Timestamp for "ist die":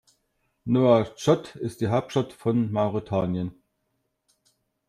1.57-1.89